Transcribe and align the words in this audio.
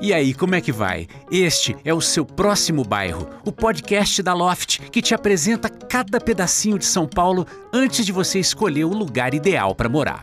E 0.00 0.12
aí, 0.12 0.34
como 0.34 0.54
é 0.54 0.60
que 0.60 0.70
vai? 0.70 1.08
Este 1.30 1.74
é 1.82 1.94
o 1.94 2.02
seu 2.02 2.24
próximo 2.24 2.84
bairro, 2.84 3.28
o 3.46 3.50
podcast 3.50 4.22
da 4.22 4.34
Loft, 4.34 4.80
que 4.90 5.00
te 5.00 5.14
apresenta 5.14 5.70
cada 5.70 6.20
pedacinho 6.20 6.78
de 6.78 6.84
São 6.84 7.06
Paulo 7.06 7.46
antes 7.72 8.04
de 8.04 8.12
você 8.12 8.38
escolher 8.38 8.84
o 8.84 8.92
lugar 8.92 9.32
ideal 9.32 9.74
para 9.74 9.88
morar. 9.88 10.22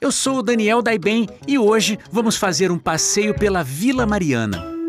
Eu 0.00 0.10
sou 0.10 0.38
o 0.38 0.42
Daniel 0.42 0.80
Daiben 0.80 1.28
e 1.46 1.58
hoje 1.58 1.98
vamos 2.10 2.36
fazer 2.36 2.72
um 2.72 2.78
passeio 2.78 3.34
pela 3.34 3.62
Vila 3.62 4.06
Mariana. 4.06 4.79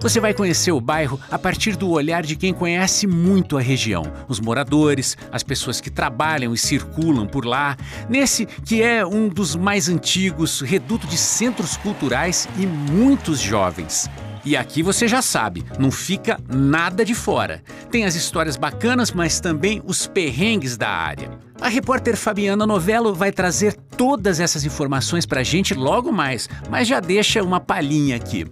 Você 0.00 0.18
vai 0.18 0.32
conhecer 0.32 0.72
o 0.72 0.80
bairro 0.80 1.20
a 1.30 1.38
partir 1.38 1.76
do 1.76 1.90
olhar 1.90 2.22
de 2.22 2.34
quem 2.34 2.54
conhece 2.54 3.06
muito 3.06 3.58
a 3.58 3.60
região, 3.60 4.02
os 4.28 4.40
moradores, 4.40 5.14
as 5.30 5.42
pessoas 5.42 5.78
que 5.78 5.90
trabalham 5.90 6.54
e 6.54 6.58
circulam 6.58 7.26
por 7.26 7.44
lá, 7.44 7.76
nesse 8.08 8.46
que 8.46 8.82
é 8.82 9.04
um 9.04 9.28
dos 9.28 9.54
mais 9.54 9.90
antigos, 9.90 10.62
reduto 10.62 11.06
de 11.06 11.18
centros 11.18 11.76
culturais 11.76 12.48
e 12.58 12.64
muitos 12.64 13.38
jovens. 13.38 14.08
E 14.42 14.56
aqui 14.56 14.82
você 14.82 15.06
já 15.06 15.20
sabe, 15.20 15.62
não 15.78 15.90
fica 15.90 16.40
nada 16.48 17.04
de 17.04 17.14
fora. 17.14 17.62
Tem 17.90 18.06
as 18.06 18.14
histórias 18.14 18.56
bacanas, 18.56 19.12
mas 19.12 19.38
também 19.38 19.82
os 19.84 20.06
perrengues 20.06 20.78
da 20.78 20.88
área. 20.88 21.30
A 21.60 21.68
repórter 21.68 22.16
Fabiana 22.16 22.66
Novello 22.66 23.14
vai 23.14 23.30
trazer 23.30 23.74
todas 23.74 24.40
essas 24.40 24.64
informações 24.64 25.26
pra 25.26 25.42
gente 25.42 25.74
logo 25.74 26.10
mais, 26.10 26.48
mas 26.70 26.88
já 26.88 27.00
deixa 27.00 27.42
uma 27.42 27.60
palhinha 27.60 28.16
aqui 28.16 28.46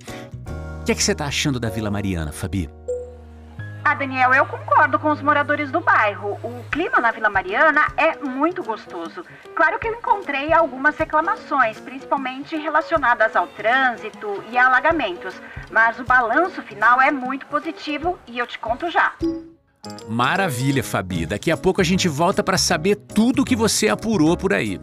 que 0.88 0.92
é 0.92 0.95
que 0.95 1.05
você 1.05 1.12
está 1.12 1.27
achando 1.27 1.60
da 1.60 1.69
Vila 1.69 1.91
Mariana, 1.91 2.33
Fabi? 2.33 2.70
Ah, 3.84 3.92
Daniel, 3.92 4.33
eu 4.33 4.46
concordo 4.46 4.98
com 4.98 5.10
os 5.10 5.20
moradores 5.20 5.70
do 5.70 5.80
bairro. 5.80 6.38
O 6.42 6.65
clima 6.70 6.98
na 6.98 7.10
Vila 7.10 7.29
Mariana 7.29 7.88
é 7.95 8.16
muito 8.16 8.62
gostoso. 8.62 9.23
Claro 9.55 9.79
que 9.79 9.87
eu 9.87 9.95
encontrei 9.95 10.51
algumas 10.51 10.96
reclamações, 10.96 11.79
principalmente 11.79 12.56
relacionadas 12.56 13.37
ao 13.37 13.46
trânsito 13.48 14.43
e 14.51 14.56
a 14.56 14.65
alagamentos, 14.65 15.34
mas 15.70 16.01
o 16.01 16.05
balanço 16.05 16.62
final 16.62 16.99
é 17.02 17.10
muito 17.10 17.45
positivo 17.49 18.18
e 18.27 18.38
eu 18.38 18.46
te 18.46 18.59
conto 18.59 18.90
já. 18.90 19.12
Maravilha, 20.09 20.82
Fabi. 20.82 21.27
Daqui 21.27 21.51
a 21.51 21.57
pouco 21.59 21.82
a 21.82 21.84
gente 21.84 22.09
volta 22.09 22.43
para 22.43 22.57
saber 22.57 22.96
tudo 22.96 23.43
o 23.43 23.45
que 23.45 23.55
você 23.55 23.90
apurou 23.90 24.38
por 24.38 24.55
aí. 24.55 24.80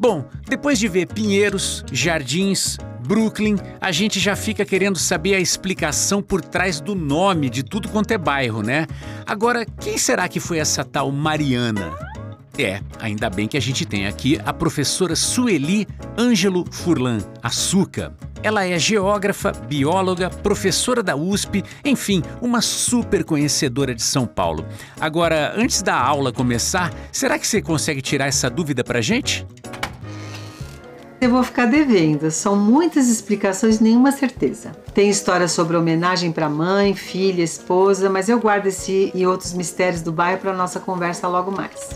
Bom, 0.00 0.26
depois 0.48 0.78
de 0.78 0.88
ver 0.88 1.08
pinheiros, 1.08 1.84
jardins, 1.92 2.78
Brooklyn, 3.12 3.58
a 3.78 3.92
gente 3.92 4.18
já 4.18 4.34
fica 4.34 4.64
querendo 4.64 4.98
saber 4.98 5.34
a 5.34 5.38
explicação 5.38 6.22
por 6.22 6.40
trás 6.40 6.80
do 6.80 6.94
nome 6.94 7.50
de 7.50 7.62
tudo 7.62 7.86
quanto 7.90 8.10
é 8.10 8.16
bairro, 8.16 8.62
né? 8.62 8.86
Agora, 9.26 9.66
quem 9.66 9.98
será 9.98 10.26
que 10.28 10.40
foi 10.40 10.56
essa 10.56 10.82
tal 10.82 11.12
Mariana? 11.12 11.92
É, 12.56 12.80
ainda 12.98 13.28
bem 13.28 13.46
que 13.46 13.58
a 13.58 13.60
gente 13.60 13.84
tem 13.84 14.06
aqui 14.06 14.40
a 14.46 14.50
professora 14.54 15.14
Sueli 15.14 15.86
Ângelo 16.18 16.64
Furlan, 16.72 17.18
Açúcar. 17.42 18.14
Ela 18.42 18.64
é 18.64 18.78
geógrafa, 18.78 19.52
bióloga, 19.52 20.30
professora 20.30 21.02
da 21.02 21.14
USP, 21.14 21.62
enfim, 21.84 22.22
uma 22.40 22.62
super 22.62 23.24
conhecedora 23.24 23.94
de 23.94 24.02
São 24.02 24.26
Paulo. 24.26 24.64
Agora, 24.98 25.52
antes 25.54 25.82
da 25.82 26.00
aula 26.00 26.32
começar, 26.32 26.90
será 27.12 27.38
que 27.38 27.46
você 27.46 27.60
consegue 27.60 28.00
tirar 28.00 28.28
essa 28.28 28.48
dúvida 28.48 28.82
pra 28.82 29.02
gente? 29.02 29.46
Eu 31.22 31.30
vou 31.30 31.44
ficar 31.44 31.66
devendo, 31.66 32.32
são 32.32 32.56
muitas 32.56 33.08
explicações 33.08 33.78
nenhuma 33.78 34.10
certeza. 34.10 34.72
Tem 34.92 35.08
história 35.08 35.46
sobre 35.46 35.76
homenagem 35.76 36.32
para 36.32 36.48
mãe, 36.48 36.96
filha, 36.96 37.44
esposa, 37.44 38.10
mas 38.10 38.28
eu 38.28 38.40
guardo 38.40 38.66
esse 38.66 39.12
e 39.14 39.24
outros 39.24 39.54
mistérios 39.54 40.02
do 40.02 40.10
bairro 40.10 40.40
para 40.40 40.52
nossa 40.52 40.80
conversa 40.80 41.28
logo 41.28 41.52
mais. 41.52 41.90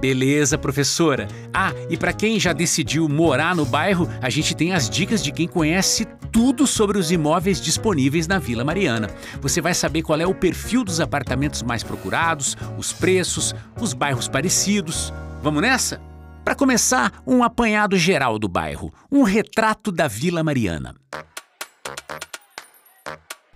Beleza, 0.00 0.56
professora. 0.56 1.28
Ah, 1.52 1.74
e 1.90 1.98
para 1.98 2.14
quem 2.14 2.40
já 2.40 2.54
decidiu 2.54 3.06
morar 3.06 3.54
no 3.54 3.66
bairro, 3.66 4.08
a 4.22 4.30
gente 4.30 4.56
tem 4.56 4.72
as 4.72 4.88
dicas 4.88 5.22
de 5.22 5.30
quem 5.30 5.46
conhece 5.46 6.06
tudo 6.32 6.66
sobre 6.66 6.96
os 6.96 7.12
imóveis 7.12 7.60
disponíveis 7.60 8.26
na 8.26 8.38
Vila 8.38 8.64
Mariana. 8.64 9.10
Você 9.42 9.60
vai 9.60 9.74
saber 9.74 10.00
qual 10.00 10.18
é 10.18 10.26
o 10.26 10.34
perfil 10.34 10.84
dos 10.84 11.00
apartamentos 11.00 11.62
mais 11.62 11.82
procurados, 11.82 12.56
os 12.78 12.94
preços, 12.94 13.54
os 13.78 13.92
bairros 13.92 14.26
parecidos. 14.26 15.12
Vamos 15.42 15.60
nessa? 15.60 16.13
Para 16.44 16.54
começar, 16.54 17.22
um 17.26 17.42
apanhado 17.42 17.96
geral 17.96 18.38
do 18.38 18.46
bairro, 18.46 18.92
um 19.10 19.22
retrato 19.22 19.90
da 19.90 20.06
Vila 20.06 20.44
Mariana. 20.44 20.94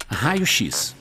Raio-X. 0.09 0.97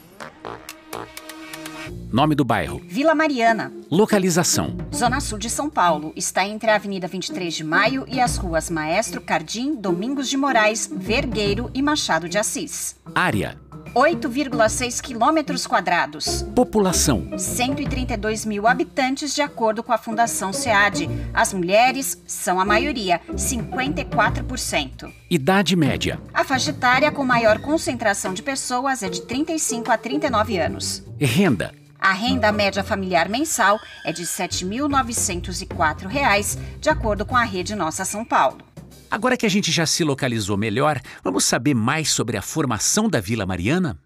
Nome 2.12 2.36
do 2.36 2.44
bairro: 2.44 2.82
Vila 2.86 3.16
Mariana. 3.16 3.72
Localização: 3.90 4.76
Zona 4.94 5.22
Sul 5.22 5.38
de 5.38 5.50
São 5.50 5.70
Paulo. 5.70 6.12
Está 6.14 6.46
entre 6.46 6.70
a 6.70 6.76
Avenida 6.76 7.08
23 7.08 7.54
de 7.54 7.64
Maio 7.64 8.06
e 8.08 8.20
as 8.20 8.36
ruas 8.36 8.70
Maestro 8.70 9.22
Cardim, 9.22 9.74
Domingos 9.74 10.30
de 10.30 10.36
Moraes, 10.36 10.92
Vergueiro 10.94 11.72
e 11.74 11.82
Machado 11.82 12.28
de 12.28 12.38
Assis. 12.38 12.98
Área: 13.16 13.58
8,6 13.98 15.02
quilômetros 15.02 15.66
quadrados. 15.66 16.44
População: 16.54 17.32
132 17.36 18.46
mil 18.46 18.68
habitantes, 18.68 19.34
de 19.34 19.42
acordo 19.42 19.82
com 19.82 19.92
a 19.92 19.98
Fundação 19.98 20.54
SEAD. 20.54 21.10
As 21.34 21.52
mulheres 21.52 22.22
são 22.28 22.60
a 22.60 22.66
maioria, 22.66 23.20
54%. 23.32 25.12
Idade 25.28 25.76
média: 25.76 26.22
A 26.32 26.44
faixa 26.44 26.70
etária 26.70 27.12
com 27.12 27.26
maior 27.26 27.58
concentração 27.58 28.36
de 28.36 28.44
pessoas 28.44 29.02
é 29.02 29.10
de 29.10 29.24
35 29.24 29.92
a 29.92 29.98
39 29.98 30.60
anos. 30.60 31.04
Renda: 31.20 31.74
A 32.00 32.14
renda 32.14 32.52
média 32.52 32.84
familiar 32.84 33.28
mensal 33.28 33.80
é 34.06 34.14
de 34.14 34.22
R$ 34.22 34.28
7.904, 34.28 36.60
de 36.80 36.90
acordo 36.92 37.26
com 37.26 37.36
a 37.36 37.44
rede 37.44 37.74
Nossa 37.74 38.06
São 38.06 38.24
Paulo. 38.24 38.67
Agora 39.10 39.38
que 39.38 39.46
a 39.46 39.50
gente 39.50 39.72
já 39.72 39.86
se 39.86 40.04
localizou 40.04 40.58
melhor, 40.58 41.00
vamos 41.24 41.46
saber 41.46 41.74
mais 41.74 42.12
sobre 42.12 42.36
a 42.36 42.42
formação 42.42 43.10
da 43.10 43.22
Vila 43.22 43.46
Mariana? 43.46 43.98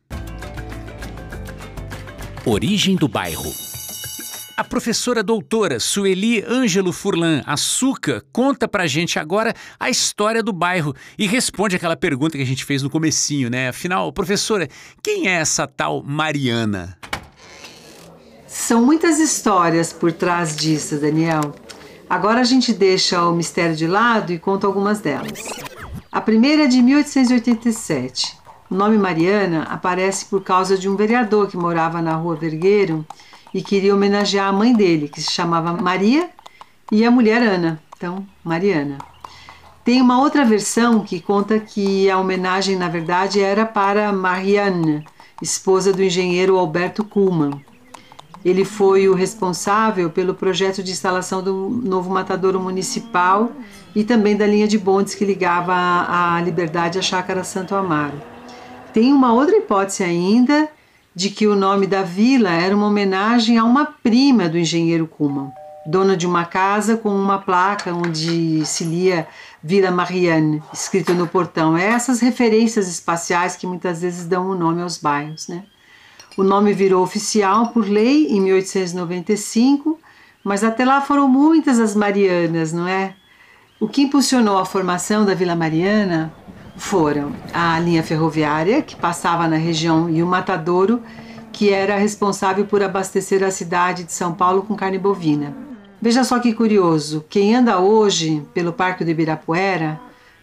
Origem 2.46 2.96
do 2.96 3.08
bairro. 3.08 3.52
A 4.56 4.64
professora 4.64 5.24
doutora 5.24 5.80
Sueli 5.80 6.44
Ângelo 6.48 6.94
Furlan 6.94 7.42
Açúcar 7.48 8.24
conta 8.32 8.68
pra 8.68 8.86
gente 8.86 9.18
agora 9.18 9.56
a 9.80 9.90
história 9.90 10.44
do 10.44 10.54
bairro 10.54 10.96
e 11.18 11.26
responde 11.26 11.76
aquela 11.76 11.98
pergunta 11.98 12.38
que 12.38 12.44
a 12.44 12.46
gente 12.46 12.64
fez 12.64 12.84
no 12.84 12.90
comecinho, 12.90 13.50
né? 13.50 13.70
Afinal, 13.70 14.14
professora, 14.14 14.68
quem 15.02 15.28
é 15.28 15.32
essa 15.32 15.66
tal 15.66 16.04
Mariana? 16.04 16.96
São 18.46 18.86
muitas 18.86 19.18
histórias 19.18 19.92
por 19.92 20.12
trás 20.12 20.56
disso, 20.56 20.98
Daniel. 20.98 21.56
Agora 22.12 22.42
a 22.42 22.44
gente 22.44 22.74
deixa 22.74 23.26
o 23.26 23.34
mistério 23.34 23.74
de 23.74 23.88
lado 23.88 24.34
e 24.34 24.38
conta 24.38 24.68
algumas 24.68 25.00
delas. 25.00 25.46
A 26.12 26.20
primeira 26.20 26.66
é 26.66 26.68
de 26.68 26.82
1887. 26.82 28.38
O 28.70 28.76
nome 28.76 28.98
Mariana 28.98 29.64
aparece 29.70 30.26
por 30.26 30.44
causa 30.44 30.78
de 30.78 30.90
um 30.90 30.98
vereador 30.98 31.48
que 31.48 31.56
morava 31.56 32.02
na 32.02 32.14
rua 32.16 32.36
Vergueiro 32.36 33.06
e 33.54 33.62
queria 33.62 33.96
homenagear 33.96 34.50
a 34.50 34.52
mãe 34.52 34.74
dele, 34.74 35.08
que 35.08 35.22
se 35.22 35.32
chamava 35.32 35.72
Maria, 35.72 36.30
e 36.92 37.06
a 37.06 37.10
mulher 37.10 37.42
Ana. 37.42 37.82
Então, 37.96 38.28
Mariana. 38.44 38.98
Tem 39.86 40.02
uma 40.02 40.20
outra 40.20 40.44
versão 40.44 41.06
que 41.06 41.22
conta 41.22 41.62
que 41.62 42.10
a 42.10 42.20
homenagem, 42.20 42.76
na 42.76 42.90
verdade, 42.90 43.40
era 43.40 43.66
para 43.66 44.12
Marianne, 44.12 45.06
esposa 45.42 45.94
do 45.94 46.04
engenheiro 46.04 46.58
Alberto 46.58 47.06
Kuhlmann. 47.06 47.64
Ele 48.44 48.66
foi 48.66 49.08
o 49.08 49.14
responsável 49.14 50.10
pelo 50.10 50.34
projeto 50.34 50.82
de 50.82 50.92
instalação 50.92 51.44
do 51.44 51.70
novo 51.70 52.10
matadouro 52.10 52.60
municipal 52.60 53.52
e 53.96 54.04
também 54.04 54.36
da 54.36 54.48
linha 54.48 54.68
de 54.68 54.78
bondes 54.78 55.14
que 55.14 55.26
ligava 55.26 55.74
a 55.74 56.42
Liberdade 56.42 56.98
à 56.98 57.02
Chácara 57.02 57.44
Santo 57.44 57.76
Amaro. 57.76 58.20
Tem 58.94 59.14
uma 59.14 59.32
outra 59.32 59.56
hipótese 59.56 60.04
ainda 60.04 60.68
de 61.16 61.30
que 61.30 61.46
o 61.46 61.56
nome 61.56 61.86
da 61.86 62.02
vila 62.02 62.50
era 62.50 62.76
uma 62.76 62.88
homenagem 62.88 63.58
a 63.58 63.64
uma 63.64 63.86
prima 63.86 64.50
do 64.50 64.58
engenheiro 64.58 65.08
Kuhlmann, 65.08 65.52
dona 65.86 66.18
de 66.18 66.26
uma 66.26 66.46
casa 66.46 66.98
com 66.98 67.10
uma 67.10 67.38
placa 67.38 67.94
onde 67.94 68.66
se 68.66 68.84
lia 68.84 69.28
Vila 69.64 69.92
Marianne, 69.92 70.64
escrito 70.74 71.14
no 71.14 71.28
portão. 71.28 71.78
É 71.78 71.86
essas 71.88 72.20
referências 72.20 72.88
espaciais 72.88 73.56
que 73.56 73.68
muitas 73.68 74.02
vezes 74.02 74.26
dão 74.26 74.48
o 74.48 74.54
um 74.54 74.58
nome 74.58 74.82
aos 74.82 74.98
bairros, 74.98 75.48
né? 75.48 75.64
O 76.38 76.44
nome 76.44 76.72
virou 76.72 77.04
oficial 77.04 77.68
por 77.68 77.86
lei 77.86 78.28
em 78.28 78.40
1895, 78.40 80.00
mas 80.44 80.64
até 80.64 80.86
lá 80.86 81.02
foram 81.02 81.28
muitas 81.28 81.78
as 81.78 81.94
Marianas, 81.94 82.72
não 82.72 82.88
é? 82.88 83.16
O 83.80 83.88
que 83.88 84.04
impulsionou 84.04 84.58
a 84.58 84.66
formação 84.66 85.26
da 85.26 85.34
Vila 85.34 85.56
Mariana 85.56 86.34
foram 86.78 87.34
a 87.54 87.78
linha 87.80 88.02
ferroviária, 88.02 88.82
que 88.82 88.96
passava 88.96 89.46
na 89.46 89.58
região, 89.58 90.10
e 90.10 90.24
o 90.24 90.28
matadouro, 90.28 91.02
que 91.52 91.70
era 91.70 91.98
responsável 91.98 92.66
por 92.66 92.82
abastecer 92.82 93.44
a 93.44 93.52
cidade 93.52 94.06
de 94.06 94.14
São 94.14 94.34
Paulo 94.34 94.62
com 94.62 94.74
carne 94.74 94.98
bovina. 94.98 95.54
Veja 96.02 96.24
só 96.24 96.40
que 96.40 96.54
curioso, 96.54 97.26
quem 97.30 97.56
anda 97.56 97.78
hoje 97.80 98.42
pelo 98.54 98.72
Parque 98.72 99.04
do 99.04 99.12
Ibirapuera 99.12 100.00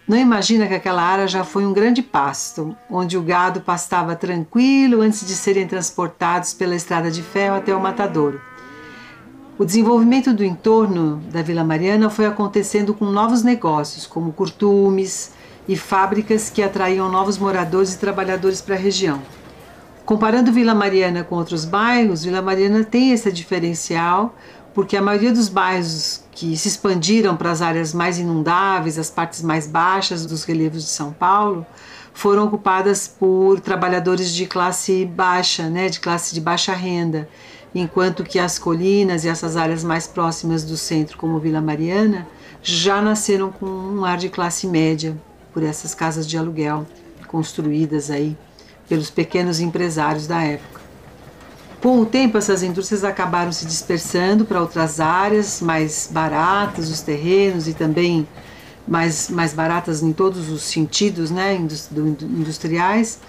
não 0.08 0.16
imagina 0.16 0.66
que 0.66 0.75
aquela 0.75 1.02
área 1.02 1.28
já 1.28 1.44
foi 1.44 1.66
um 1.66 1.72
grande 1.75 2.02
pasto, 2.02 2.75
onde 2.90 3.19
o 3.19 3.22
gado 3.22 3.60
pastava 3.60 4.16
tranquilo 4.16 5.02
antes 5.02 5.26
de 5.26 5.34
serem 5.34 5.69
transportados 5.69 6.55
pela 6.55 6.75
estrada 6.75 7.10
de 7.10 7.22
ferro 7.22 7.56
até 7.56 7.75
o 7.75 7.81
matadouro. 7.81 8.40
O 9.58 9.66
desenvolvimento 9.66 10.32
do 10.32 10.43
entorno 10.43 11.16
da 11.31 11.43
Vila 11.43 11.62
Mariana 11.62 12.08
foi 12.08 12.25
acontecendo 12.25 12.94
com 12.94 13.05
novos 13.05 13.43
negócios, 13.43 14.06
como 14.06 14.32
curtumes, 14.32 15.32
e 15.69 15.76
fábricas 15.76 16.49
que 16.49 16.62
atraíam 16.62 17.11
novos 17.11 17.37
moradores 17.37 17.93
e 17.93 17.99
trabalhadores 17.99 18.62
para 18.62 18.76
a 18.76 18.78
região. 18.78 19.20
Comparando 20.06 20.50
Vila 20.50 20.75
Mariana 20.75 21.22
com 21.22 21.34
outros 21.34 21.66
bairros, 21.66 22.25
Vila 22.25 22.40
Mariana 22.40 22.82
tem 22.82 23.12
esse 23.12 23.31
diferencial, 23.31 24.34
porque 24.72 24.96
a 24.96 25.02
maioria 25.02 25.32
dos 25.32 25.50
bairros 25.50 26.25
que 26.38 26.56
se 26.56 26.69
expandiram 26.69 27.37
para 27.37 27.50
as 27.50 27.61
áreas 27.61 27.93
mais 27.93 28.17
inundáveis, 28.17 28.96
as 28.96 29.11
partes 29.11 29.43
mais 29.43 29.67
baixas 29.67 30.25
dos 30.25 30.44
relevos 30.44 30.85
de 30.85 30.88
São 30.88 31.12
Paulo, 31.12 31.67
foram 32.14 32.46
ocupadas 32.46 33.08
por 33.08 33.58
trabalhadores 33.58 34.32
de 34.32 34.46
classe 34.46 35.05
baixa, 35.05 35.69
né, 35.69 35.88
de 35.88 35.99
classe 35.99 36.32
de 36.32 36.40
baixa 36.40 36.73
renda, 36.75 37.29
enquanto 37.75 38.23
que 38.23 38.38
as 38.38 38.56
colinas 38.56 39.25
e 39.25 39.29
essas 39.29 39.56
áreas 39.56 39.82
mais 39.82 40.06
próximas 40.06 40.62
do 40.62 40.76
centro, 40.76 41.19
como 41.19 41.40
Vila 41.40 41.61
Mariana, 41.61 42.25
já 42.62 43.02
nasceram 43.02 43.50
com 43.50 43.67
um 43.67 44.05
ar 44.05 44.17
de 44.17 44.29
classe 44.29 44.64
média 44.69 45.17
por 45.52 45.64
essas 45.64 45.93
casas 45.93 46.25
de 46.25 46.38
aluguel 46.38 46.87
construídas 47.26 48.12
aí 48.12 48.37
pelos 48.88 49.11
pequenos 49.11 49.58
empresários 49.58 50.29
da 50.29 50.40
época. 50.40 50.77
Com 51.80 52.00
o 52.00 52.06
tempo, 52.06 52.36
essas 52.36 52.62
indústrias 52.64 53.04
acabaram 53.04 53.52
se 53.52 53.64
dispersando 53.64 54.44
para 54.44 54.60
outras 54.60 54.98
áreas 54.98 55.60
mais 55.60 56.08
baratas, 56.10 56.90
os 56.90 57.00
terrenos 57.00 57.69
e 57.69 57.75
também 57.75 58.26
mais, 58.86 59.30
mais 59.30 59.54
baratas 59.54 60.02
em 60.02 60.12
todos 60.12 60.50
os 60.50 60.62
sentidos, 60.62 61.30
né, 61.30 61.54
industriais. 61.54 63.20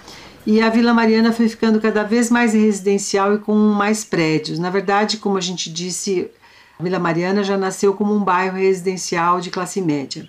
E 0.44 0.60
a 0.60 0.68
Vila 0.68 0.92
Mariana 0.92 1.32
foi 1.32 1.48
ficando 1.48 1.80
cada 1.80 2.02
vez 2.02 2.28
mais 2.28 2.52
residencial 2.52 3.34
e 3.34 3.38
com 3.38 3.54
mais 3.54 4.04
prédios. 4.04 4.58
Na 4.58 4.70
verdade, 4.70 5.18
como 5.18 5.36
a 5.36 5.40
gente 5.40 5.70
disse, 5.70 6.28
a 6.78 6.82
Vila 6.82 6.98
Mariana 6.98 7.44
já 7.44 7.56
nasceu 7.56 7.94
como 7.94 8.12
um 8.14 8.24
bairro 8.24 8.56
residencial 8.56 9.40
de 9.40 9.50
classe 9.50 9.80
média. 9.80 10.26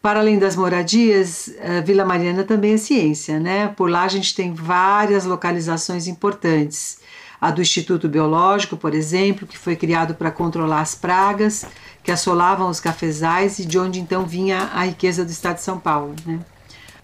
Para 0.00 0.20
além 0.20 0.38
das 0.38 0.54
moradias, 0.54 1.52
a 1.60 1.80
Vila 1.80 2.04
Mariana 2.04 2.44
também 2.44 2.74
é 2.74 2.76
ciência, 2.76 3.40
né? 3.40 3.68
Por 3.76 3.90
lá 3.90 4.04
a 4.04 4.08
gente 4.08 4.34
tem 4.34 4.54
várias 4.54 5.24
localizações 5.24 6.06
importantes. 6.06 6.98
A 7.46 7.50
do 7.52 7.62
Instituto 7.62 8.08
Biológico, 8.08 8.76
por 8.76 8.92
exemplo, 8.92 9.46
que 9.46 9.56
foi 9.56 9.76
criado 9.76 10.16
para 10.16 10.32
controlar 10.32 10.80
as 10.80 10.96
pragas 10.96 11.64
que 12.02 12.10
assolavam 12.10 12.68
os 12.68 12.80
cafezais 12.80 13.60
e 13.60 13.64
de 13.64 13.78
onde 13.78 14.00
então 14.00 14.26
vinha 14.26 14.68
a 14.74 14.84
riqueza 14.84 15.24
do 15.24 15.30
estado 15.30 15.54
de 15.54 15.62
São 15.62 15.78
Paulo. 15.78 16.16
Né? 16.26 16.40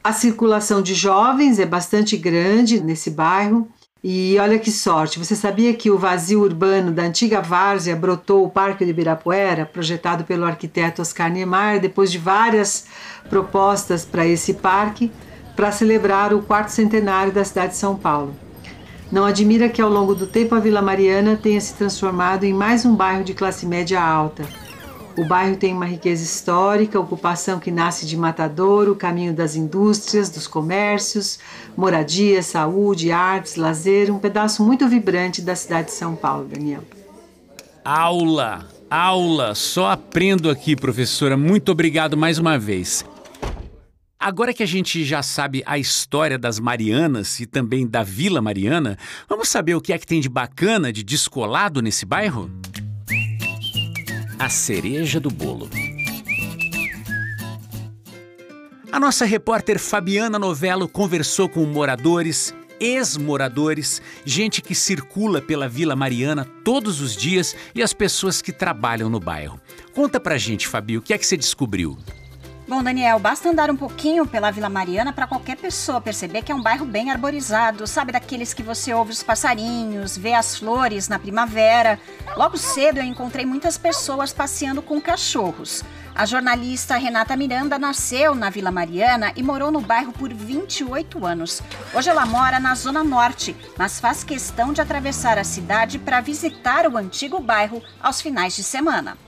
A 0.03 0.13
circulação 0.13 0.83
de 0.83 0.95
jovens 0.95 1.61
é 1.61 1.65
bastante 1.65 2.17
grande 2.17 2.81
nesse 2.81 3.09
bairro. 3.09 3.69
E 4.03 4.37
olha 4.41 4.59
que 4.59 4.73
sorte, 4.73 5.17
você 5.17 5.37
sabia 5.37 5.73
que 5.75 5.93
o 5.93 5.97
vazio 5.97 6.41
urbano 6.41 6.91
da 6.91 7.05
antiga 7.05 7.41
várzea 7.41 7.95
brotou 7.95 8.45
o 8.45 8.51
Parque 8.51 8.85
de 8.85 8.91
Ibirapuera, 8.91 9.65
projetado 9.65 10.25
pelo 10.25 10.45
arquiteto 10.45 11.01
Oscar 11.01 11.31
Niemeyer, 11.31 11.81
depois 11.81 12.11
de 12.11 12.19
várias 12.19 12.87
propostas 13.31 14.05
para 14.05 14.27
esse 14.27 14.55
parque, 14.55 15.13
para 15.55 15.71
celebrar 15.71 16.35
o 16.35 16.43
quarto 16.43 16.71
centenário 16.71 17.33
da 17.33 17.45
cidade 17.45 17.75
de 17.75 17.79
São 17.79 17.95
Paulo. 17.95 18.35
Não 19.13 19.27
admira 19.27 19.69
que 19.69 19.83
ao 19.83 19.91
longo 19.91 20.15
do 20.15 20.27
tempo 20.27 20.55
a 20.55 20.59
Vila 20.59 20.81
Mariana 20.81 21.37
tenha 21.37 21.61
se 21.61 21.75
transformado 21.75 22.45
em 22.45 22.55
mais 22.55 22.87
um 22.87 22.97
bairro 22.97 23.23
de 23.23 23.35
classe 23.35 23.67
média 23.67 24.03
alta. 24.03 24.43
O 25.19 25.27
bairro 25.27 25.55
tem 25.55 25.75
uma 25.75 25.85
riqueza 25.85 26.25
histórica, 26.25 26.99
ocupação 26.99 27.61
que 27.61 27.71
nasce 27.71 28.07
de 28.07 28.17
matadouro, 28.17 28.97
caminho 28.97 29.35
das 29.35 29.55
indústrias, 29.55 30.31
dos 30.31 30.47
comércios, 30.47 31.39
moradia, 31.77 32.43
saúde, 32.43 33.13
artes, 33.13 33.57
lazer, 33.57 34.11
um 34.11 34.19
pedaço 34.19 34.65
muito 34.65 34.89
vibrante 34.89 35.43
da 35.43 35.55
cidade 35.55 35.89
de 35.89 35.93
São 35.93 36.17
Paulo, 36.17 36.49
Daniel. 36.51 36.83
Aula, 37.85 38.65
aula, 38.91 39.55
só 39.55 39.91
aprendo 39.91 40.49
aqui, 40.49 40.75
professora. 40.75 41.37
Muito 41.37 41.71
obrigado 41.71 42.17
mais 42.17 42.39
uma 42.39 42.59
vez. 42.59 43.05
Agora 44.25 44.55
que 44.55 44.63
a 44.63 44.67
gente 44.67 45.05
já 45.05 45.21
sabe 45.21 45.65
a 45.67 45.77
história 45.77 46.39
das 46.39 46.61
Marianas 46.61 47.41
e 47.41 47.47
também 47.47 47.85
da 47.85 48.05
Vila 48.05 48.41
Mariana, 48.41 48.97
vamos 49.29 49.49
saber 49.49 49.75
o 49.75 49.81
que 49.81 49.93
é 49.93 49.99
que 49.99 50.07
tem 50.07 50.21
de 50.21 50.29
bacana, 50.29 50.93
de 50.93 51.03
descolado 51.03 51.83
nesse 51.83 52.07
bairro? 52.07 52.49
a 54.39 54.49
cereja 54.49 55.21
do 55.21 55.31
bolo. 55.31 55.71
A 58.91 58.99
nossa 58.99 59.25
repórter 59.25 59.79
Fabiana 59.79 60.37
Novello 60.37 60.89
conversou 60.89 61.49
com 61.49 61.65
moradores, 61.65 62.53
ex-moradores, 62.81 64.03
gente 64.25 64.61
que 64.61 64.75
circula 64.75 65.41
pela 65.41 65.69
Vila 65.69 65.95
Mariana 65.95 66.45
todos 66.65 67.01
os 67.01 67.17
dias 67.17 67.55
e 67.73 67.81
as 67.83 67.93
pessoas 67.93 68.43
que 68.43 68.51
trabalham 68.51 69.09
no 69.09 69.21
bairro. 69.21 69.61
Conta 69.95 70.19
pra 70.19 70.37
gente, 70.37 70.67
Fabi, 70.67 70.99
o 70.99 71.03
que 71.03 71.13
é 71.13 71.19
que 71.19 71.27
você 71.27 71.37
descobriu? 71.37 71.97
Bom, 72.73 72.83
Daniel, 72.83 73.19
basta 73.19 73.51
andar 73.51 73.71
um 73.71 73.77
pouquinho 73.77 74.27
pela 74.27 74.51
Vila 74.51 74.71
Mariana 74.71 75.13
para 75.13 75.27
qualquer 75.27 75.59
pessoa 75.59 76.01
perceber 76.01 76.41
que 76.41 76.51
é 76.51 76.55
um 76.55 76.63
bairro 76.63 76.87
bem 76.87 77.11
arborizado, 77.11 77.87
sabe 77.87 78.13
daqueles 78.13 78.55
que 78.55 78.63
você 78.63 78.95
ouve 78.95 79.13
os 79.13 79.23
passarinhos, 79.23 80.17
vê 80.17 80.33
as 80.33 80.57
flores 80.57 81.07
na 81.07 81.19
primavera. 81.19 82.01
Logo 82.35 82.57
cedo 82.57 82.97
eu 82.97 83.05
encontrei 83.05 83.45
muitas 83.45 83.77
pessoas 83.77 84.33
passeando 84.33 84.81
com 84.81 84.99
cachorros. 84.99 85.85
A 86.15 86.25
jornalista 86.25 86.97
Renata 86.97 87.37
Miranda 87.37 87.79
nasceu 87.79 88.35
na 88.35 88.49
Vila 88.49 88.71
Mariana 88.71 89.33
e 89.37 89.43
morou 89.43 89.71
no 89.71 89.83
bairro 89.83 90.11
por 90.11 90.33
28 90.33 91.27
anos. 91.27 91.61
Hoje 91.93 92.09
ela 92.09 92.25
mora 92.25 92.59
na 92.59 92.75
Zona 92.75 93.05
Norte, 93.05 93.55
mas 93.77 94.01
faz 94.01 94.25
questão 94.25 94.73
de 94.73 94.81
atravessar 94.81 95.37
a 95.37 95.45
cidade 95.45 95.99
para 95.99 96.23
visitar 96.23 96.91
o 96.91 96.97
antigo 96.97 97.39
bairro 97.39 97.83
aos 98.03 98.23
finais 98.23 98.57
de 98.57 98.63
semana. 98.63 99.19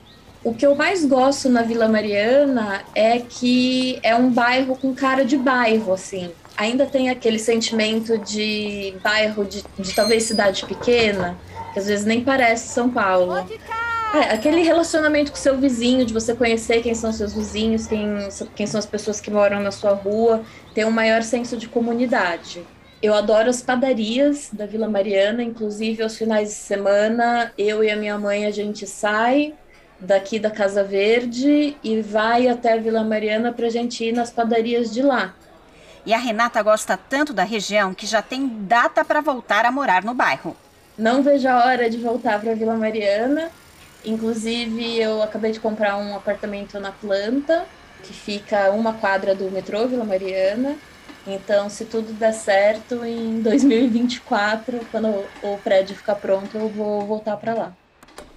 O 0.45 0.53
que 0.53 0.63
eu 0.63 0.75
mais 0.75 1.03
gosto 1.03 1.49
na 1.49 1.63
Vila 1.63 1.87
Mariana 1.87 2.83
é 2.93 3.17
que 3.17 3.99
é 4.03 4.15
um 4.15 4.29
bairro 4.29 4.77
com 4.77 4.93
cara 4.93 5.25
de 5.25 5.35
bairro, 5.35 5.91
assim. 5.91 6.29
Ainda 6.55 6.85
tem 6.85 7.09
aquele 7.09 7.39
sentimento 7.39 8.15
de 8.19 8.93
bairro 9.03 9.43
de, 9.43 9.63
de 9.79 9.95
talvez 9.95 10.21
cidade 10.21 10.63
pequena, 10.67 11.35
que 11.73 11.79
às 11.79 11.87
vezes 11.87 12.05
nem 12.05 12.23
parece 12.23 12.67
São 12.67 12.91
Paulo. 12.91 13.33
É, 14.13 14.35
aquele 14.35 14.61
relacionamento 14.61 15.31
com 15.31 15.37
seu 15.37 15.57
vizinho, 15.57 16.05
de 16.05 16.13
você 16.13 16.35
conhecer 16.35 16.83
quem 16.83 16.93
são 16.93 17.11
seus 17.11 17.33
vizinhos, 17.33 17.87
quem, 17.87 18.05
quem 18.55 18.67
são 18.67 18.77
as 18.77 18.85
pessoas 18.85 19.19
que 19.19 19.31
moram 19.31 19.63
na 19.63 19.71
sua 19.71 19.95
rua, 19.95 20.43
ter 20.75 20.85
um 20.85 20.91
maior 20.91 21.23
senso 21.23 21.57
de 21.57 21.67
comunidade. 21.67 22.63
Eu 23.01 23.15
adoro 23.15 23.49
as 23.49 23.63
padarias 23.63 24.49
da 24.53 24.67
Vila 24.67 24.87
Mariana, 24.87 25.41
inclusive 25.41 26.03
aos 26.03 26.15
finais 26.15 26.49
de 26.49 26.55
semana, 26.55 27.51
eu 27.57 27.83
e 27.83 27.89
a 27.89 27.95
minha 27.95 28.19
mãe 28.19 28.45
a 28.45 28.51
gente 28.51 28.85
sai 28.85 29.55
daqui 29.99 30.39
da 30.39 30.51
Casa 30.51 30.83
Verde 30.83 31.77
e 31.83 32.01
vai 32.01 32.47
até 32.47 32.73
a 32.73 32.77
Vila 32.77 33.03
Mariana 33.03 33.51
para 33.51 33.67
a 33.67 33.69
gente 33.69 34.03
ir 34.03 34.11
nas 34.11 34.31
padarias 34.31 34.93
de 34.93 35.01
lá. 35.01 35.33
E 36.05 36.13
a 36.13 36.17
Renata 36.17 36.61
gosta 36.61 36.97
tanto 36.97 37.33
da 37.33 37.43
região 37.43 37.93
que 37.93 38.05
já 38.05 38.21
tem 38.21 38.47
data 38.47 39.03
para 39.03 39.21
voltar 39.21 39.65
a 39.65 39.71
morar 39.71 40.03
no 40.03 40.13
bairro. 40.13 40.55
Não 40.97 41.23
vejo 41.23 41.47
a 41.47 41.65
hora 41.65 41.89
de 41.89 41.97
voltar 41.97 42.39
para 42.39 42.51
a 42.51 42.55
Vila 42.55 42.75
Mariana. 42.75 43.49
Inclusive, 44.05 44.99
eu 44.99 45.23
acabei 45.23 45.51
de 45.51 45.59
comprar 45.59 45.97
um 45.97 46.15
apartamento 46.15 46.79
na 46.79 46.91
planta, 46.91 47.65
que 48.03 48.13
fica 48.13 48.69
uma 48.69 48.93
quadra 48.93 49.33
do 49.33 49.49
metrô 49.49 49.87
Vila 49.87 50.05
Mariana. 50.05 50.75
Então, 51.25 51.69
se 51.69 51.85
tudo 51.85 52.13
der 52.13 52.33
certo, 52.33 53.03
em 53.03 53.41
2024, 53.41 54.79
quando 54.91 55.07
o 55.41 55.57
prédio 55.63 55.95
ficar 55.95 56.15
pronto, 56.15 56.55
eu 56.55 56.69
vou 56.69 57.01
voltar 57.01 57.35
para 57.37 57.53
lá. 57.55 57.73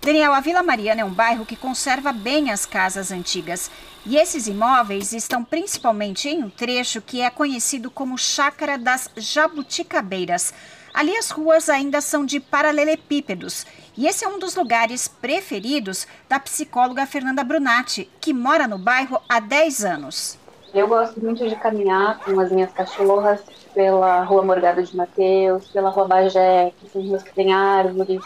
Daniel, 0.01 0.33
a 0.33 0.41
Vila 0.41 0.63
Mariana 0.63 1.01
é 1.01 1.05
um 1.05 1.11
bairro 1.11 1.45
que 1.45 1.57
conserva 1.57 2.13
bem 2.13 2.51
as 2.51 2.65
casas 2.65 3.11
antigas. 3.11 3.71
E 4.07 4.17
esses 4.17 4.47
imóveis 4.47 5.13
estão 5.13 5.45
principalmente 5.45 6.29
em 6.29 6.43
um 6.43 6.49
trecho 6.49 7.03
que 7.03 7.21
é 7.21 7.29
conhecido 7.29 7.91
como 7.91 8.17
Chácara 8.17 8.79
das 8.79 9.11
Jabuticabeiras. 9.17 10.55
Ali 10.95 11.17
as 11.17 11.31
ruas 11.31 11.69
ainda 11.69 12.01
são 12.01 12.25
de 12.25 12.41
paralelepípedos. 12.41 13.67
E 13.97 14.07
esse 14.07 14.25
é 14.25 14.29
um 14.29 14.39
dos 14.39 14.55
lugares 14.55 15.09
preferidos 15.09 16.07
da 16.29 16.39
psicóloga 16.39 17.05
Fernanda 17.05 17.43
Brunati, 17.43 18.09
que 18.21 18.33
mora 18.33 18.69
no 18.69 18.79
bairro 18.79 19.21
há 19.29 19.41
10 19.41 19.85
anos. 19.85 20.39
Eu 20.73 20.87
gosto 20.87 21.21
muito 21.21 21.47
de 21.49 21.57
caminhar 21.57 22.21
com 22.21 22.39
as 22.39 22.53
minhas 22.53 22.73
cachorras 22.73 23.41
pela 23.75 24.23
Rua 24.23 24.43
Morgado 24.43 24.83
de 24.83 24.97
Mateus, 24.97 25.67
pela 25.69 25.91
Rua 25.91 26.07
Bagé, 26.07 26.73
que 26.79 26.89
são 26.89 27.03
ruas 27.03 27.23
que 27.23 27.35
tem 27.35 27.53
árvores, 27.53 28.23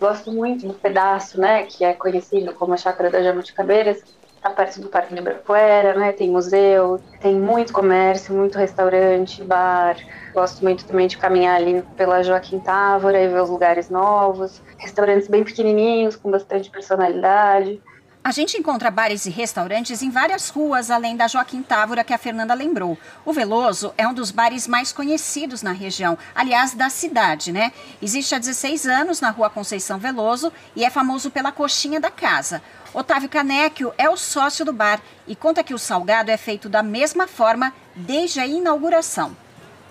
Gosto 0.00 0.32
muito 0.32 0.66
do 0.66 0.74
pedaço, 0.74 1.40
né, 1.40 1.64
que 1.64 1.84
é 1.84 1.94
conhecido 1.94 2.52
como 2.54 2.74
a 2.74 2.76
Chácara 2.76 3.10
das 3.10 3.24
Jabuticabeiras, 3.24 4.02
está 4.44 4.50
perto 4.50 4.80
do 4.80 4.88
Parque 4.88 5.14
Ibirapuera, 5.14 5.94
né, 5.94 6.12
tem 6.12 6.30
museu, 6.30 7.00
tem 7.20 7.34
muito 7.34 7.72
comércio, 7.72 8.34
muito 8.34 8.58
restaurante, 8.58 9.42
bar. 9.42 9.96
Gosto 10.34 10.62
muito 10.62 10.84
também 10.84 11.06
de 11.06 11.16
caminhar 11.16 11.56
ali 11.56 11.82
pela 11.96 12.22
Joaquim 12.22 12.60
Távora 12.60 13.18
e 13.20 13.28
ver 13.28 13.40
os 13.40 13.48
lugares 13.48 13.88
novos, 13.88 14.60
restaurantes 14.78 15.28
bem 15.28 15.44
pequenininhos, 15.44 16.16
com 16.16 16.30
bastante 16.30 16.70
personalidade. 16.70 17.80
A 18.26 18.30
gente 18.30 18.56
encontra 18.56 18.90
bares 18.90 19.26
e 19.26 19.30
restaurantes 19.30 20.00
em 20.00 20.08
várias 20.08 20.48
ruas, 20.48 20.90
além 20.90 21.14
da 21.14 21.28
Joaquim 21.28 21.62
Távora, 21.62 22.02
que 22.02 22.14
a 22.14 22.16
Fernanda 22.16 22.54
lembrou. 22.54 22.96
O 23.22 23.34
Veloso 23.34 23.92
é 23.98 24.08
um 24.08 24.14
dos 24.14 24.30
bares 24.30 24.66
mais 24.66 24.94
conhecidos 24.94 25.60
na 25.60 25.72
região, 25.72 26.16
aliás, 26.34 26.72
da 26.72 26.88
cidade, 26.88 27.52
né? 27.52 27.70
Existe 28.00 28.34
há 28.34 28.38
16 28.38 28.86
anos 28.86 29.20
na 29.20 29.28
rua 29.28 29.50
Conceição 29.50 29.98
Veloso 29.98 30.50
e 30.74 30.86
é 30.86 30.88
famoso 30.88 31.30
pela 31.30 31.52
coxinha 31.52 32.00
da 32.00 32.10
casa. 32.10 32.62
Otávio 32.94 33.28
Canecchio 33.28 33.92
é 33.98 34.08
o 34.08 34.16
sócio 34.16 34.64
do 34.64 34.72
bar 34.72 35.02
e 35.28 35.36
conta 35.36 35.62
que 35.62 35.74
o 35.74 35.78
salgado 35.78 36.30
é 36.30 36.38
feito 36.38 36.66
da 36.66 36.82
mesma 36.82 37.28
forma 37.28 37.74
desde 37.94 38.40
a 38.40 38.46
inauguração. 38.46 39.36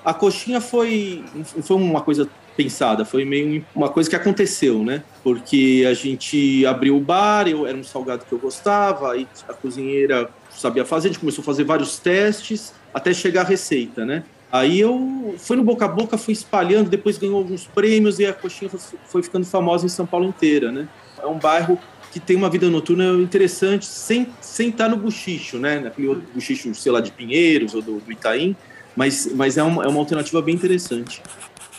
A 0.04 0.12
coxinha 0.12 0.60
foi, 0.60 1.24
foi 1.62 1.78
uma 1.78 2.02
coisa 2.02 2.28
pensada, 2.56 3.04
foi 3.04 3.26
meio 3.26 3.66
uma 3.76 3.90
coisa 3.90 4.10
que 4.10 4.16
aconteceu, 4.16 4.84
né? 4.84 5.04
Porque 5.24 5.86
a 5.90 5.94
gente 5.94 6.66
abriu 6.66 6.96
o 6.96 7.00
bar, 7.00 7.48
eu 7.48 7.66
era 7.66 7.78
um 7.78 7.84
salgado 7.84 8.26
que 8.26 8.32
eu 8.32 8.40
gostava, 8.40 9.14
aí 9.14 9.28
a 9.48 9.54
cozinheira 9.54 10.30
sabia 10.52 10.86
fazer, 10.86 11.08
a 11.08 11.12
gente 11.12 11.20
começou 11.20 11.42
a 11.42 11.46
fazer 11.46 11.64
vários 11.64 11.98
testes 11.98 12.74
até 12.94 13.14
chegar 13.14 13.42
a 13.42 13.46
receita, 13.46 14.06
né? 14.06 14.24
Aí 14.52 14.80
eu 14.80 15.34
fui 15.40 15.58
no 15.58 15.64
boca 15.64 15.86
a 15.86 15.88
boca, 15.88 16.16
fui 16.16 16.32
espalhando, 16.32 16.90
depois 16.90 17.18
ganhou 17.18 17.38
alguns 17.38 17.66
prêmios 17.66 18.20
e 18.20 18.26
a 18.26 18.34
coxinha 18.34 18.70
foi 19.06 19.24
ficando 19.24 19.46
famosa 19.46 19.86
em 19.86 19.90
São 19.90 20.06
Paulo 20.06 20.28
inteira, 20.28 20.72
né? 20.72 20.88
É 21.20 21.26
um 21.26 21.40
bairro 21.40 21.80
que 22.12 22.20
tem 22.20 22.36
uma 22.36 22.48
vida 22.48 22.70
noturna 22.70 23.06
interessante 23.14 23.88
sem, 23.88 24.28
sem 24.40 24.70
estar 24.70 24.88
no 24.88 24.98
buchicho, 24.98 25.58
né? 25.58 25.80
Naquele 25.80 26.08
outro 26.08 26.24
buchicho, 26.36 26.74
sei 26.76 26.92
lá, 26.92 27.02
de 27.02 27.12
Pinheiros 27.12 27.74
ou 27.74 27.82
do, 27.82 28.00
do 28.00 28.12
Itaim, 28.12 28.56
mas, 28.96 29.28
mas 29.34 29.58
é, 29.58 29.64
uma, 29.64 29.84
é 29.84 29.88
uma 29.88 30.00
alternativa 30.00 30.40
bem 30.40 30.54
interessante. 30.54 31.24